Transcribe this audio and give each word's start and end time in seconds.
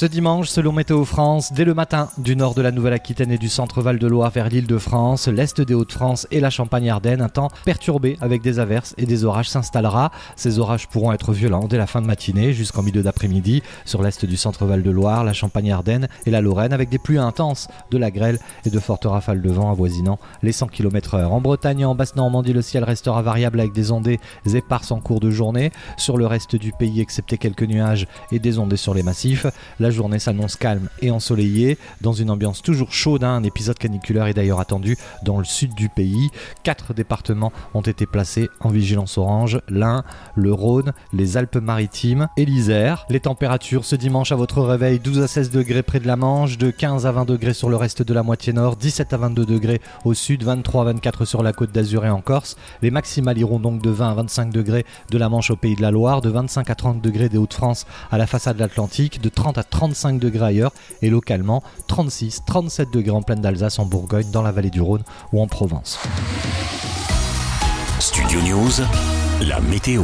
Ce 0.00 0.06
dimanche, 0.06 0.48
selon 0.48 0.72
Météo 0.72 1.04
France, 1.04 1.52
dès 1.52 1.66
le 1.66 1.74
matin, 1.74 2.08
du 2.16 2.34
nord 2.34 2.54
de 2.54 2.62
la 2.62 2.72
Nouvelle-Aquitaine 2.72 3.30
et 3.32 3.36
du 3.36 3.50
centre 3.50 3.82
Val-de-Loire 3.82 4.30
vers 4.30 4.48
l'île 4.48 4.66
de 4.66 4.78
France, 4.78 5.28
l'est 5.28 5.60
des 5.60 5.74
Hauts-de-France 5.74 6.26
et 6.30 6.40
la 6.40 6.48
Champagne-Ardenne, 6.48 7.20
un 7.20 7.28
temps 7.28 7.50
perturbé 7.66 8.16
avec 8.22 8.40
des 8.40 8.60
averses 8.60 8.94
et 8.96 9.04
des 9.04 9.26
orages 9.26 9.50
s'installera. 9.50 10.10
Ces 10.36 10.58
orages 10.58 10.88
pourront 10.88 11.12
être 11.12 11.34
violents 11.34 11.66
dès 11.68 11.76
la 11.76 11.86
fin 11.86 12.00
de 12.00 12.06
matinée 12.06 12.54
jusqu'en 12.54 12.82
milieu 12.82 13.02
d'après-midi 13.02 13.62
sur 13.84 14.02
l'est 14.02 14.24
du 14.24 14.38
centre 14.38 14.64
Val-de-Loire, 14.64 15.22
la 15.22 15.34
Champagne-Ardenne 15.34 16.08
et 16.24 16.30
la 16.30 16.40
Lorraine 16.40 16.72
avec 16.72 16.88
des 16.88 16.98
pluies 16.98 17.18
intenses, 17.18 17.68
de 17.90 17.98
la 17.98 18.10
grêle 18.10 18.38
et 18.64 18.70
de 18.70 18.80
fortes 18.80 19.04
rafales 19.04 19.42
de 19.42 19.50
vent 19.50 19.70
avoisinant 19.70 20.18
les 20.42 20.52
100 20.52 20.68
km/h. 20.68 21.26
En 21.26 21.42
Bretagne 21.42 21.80
et 21.80 21.84
en 21.84 21.94
Basse-Normandie, 21.94 22.54
le 22.54 22.62
ciel 22.62 22.84
restera 22.84 23.20
variable 23.20 23.60
avec 23.60 23.74
des 23.74 23.92
ondées 23.92 24.18
éparses 24.50 24.92
en 24.92 25.00
cours 25.00 25.20
de 25.20 25.30
journée. 25.30 25.72
Sur 25.98 26.16
le 26.16 26.24
reste 26.24 26.56
du 26.56 26.72
pays, 26.72 27.02
excepté 27.02 27.36
quelques 27.36 27.64
nuages 27.64 28.06
et 28.32 28.38
des 28.38 28.58
ondées 28.58 28.78
sur 28.78 28.94
les 28.94 29.02
massifs, 29.02 29.44
la 29.78 29.89
journée 29.90 30.18
s'annonce 30.18 30.56
calme 30.56 30.88
et 31.00 31.10
ensoleillée, 31.10 31.78
dans 32.00 32.12
une 32.12 32.30
ambiance 32.30 32.62
toujours 32.62 32.92
chaude. 32.92 33.24
Hein. 33.24 33.36
Un 33.36 33.44
épisode 33.44 33.78
caniculaire 33.78 34.26
est 34.26 34.34
d'ailleurs 34.34 34.60
attendu 34.60 34.96
dans 35.24 35.38
le 35.38 35.44
sud 35.44 35.74
du 35.74 35.88
pays. 35.88 36.30
Quatre 36.62 36.94
départements 36.94 37.52
ont 37.74 37.80
été 37.80 38.06
placés 38.06 38.48
en 38.60 38.68
vigilance 38.68 39.18
orange 39.18 39.60
l'Ain, 39.68 40.04
le 40.34 40.52
Rhône, 40.52 40.92
les 41.12 41.36
Alpes-Maritimes 41.36 42.28
et 42.36 42.44
l'Isère. 42.44 43.06
Les 43.08 43.20
températures 43.20 43.84
ce 43.84 43.96
dimanche 43.96 44.32
à 44.32 44.36
votre 44.36 44.62
réveil 44.62 44.98
12 44.98 45.22
à 45.22 45.28
16 45.28 45.50
degrés 45.50 45.82
près 45.82 46.00
de 46.00 46.06
la 46.06 46.16
Manche, 46.16 46.58
de 46.58 46.70
15 46.70 47.06
à 47.06 47.12
20 47.12 47.24
degrés 47.24 47.54
sur 47.54 47.68
le 47.68 47.76
reste 47.76 48.02
de 48.02 48.14
la 48.14 48.22
moitié 48.22 48.52
nord, 48.52 48.76
17 48.76 49.12
à 49.12 49.16
22 49.16 49.46
degrés 49.46 49.80
au 50.04 50.14
sud, 50.14 50.42
23 50.42 50.82
à 50.82 50.84
24 50.86 51.24
sur 51.24 51.42
la 51.42 51.52
côte 51.52 51.72
d'Azur 51.72 52.04
et 52.04 52.10
en 52.10 52.20
Corse. 52.20 52.56
Les 52.82 52.90
maximales 52.90 53.38
iront 53.38 53.58
donc 53.58 53.82
de 53.82 53.90
20 53.90 54.10
à 54.10 54.14
25 54.14 54.52
degrés 54.52 54.84
de 55.10 55.18
la 55.18 55.28
Manche 55.28 55.50
au 55.50 55.56
pays 55.56 55.76
de 55.76 55.82
la 55.82 55.90
Loire, 55.90 56.20
de 56.20 56.30
25 56.30 56.68
à 56.70 56.74
30 56.74 57.00
degrés 57.00 57.28
des 57.28 57.38
Hauts-de-France 57.38 57.86
à 58.10 58.18
la 58.18 58.26
façade 58.26 58.56
de 58.56 58.60
l'Atlantique, 58.60 59.20
de 59.20 59.28
30 59.28 59.58
à 59.58 59.62
35 59.80 60.18
degrés 60.18 60.44
ailleurs 60.44 60.72
et 61.00 61.08
localement 61.08 61.62
36-37 61.88 62.90
degrés 62.90 63.12
en 63.12 63.22
plaine 63.22 63.40
d'Alsace, 63.40 63.78
en 63.78 63.86
Bourgogne, 63.86 64.30
dans 64.30 64.42
la 64.42 64.52
vallée 64.52 64.68
du 64.68 64.82
Rhône 64.82 65.04
ou 65.32 65.40
en 65.40 65.46
Provence. 65.46 65.98
Studio 67.98 68.42
News, 68.42 68.72
la 69.40 69.58
météo. 69.60 70.02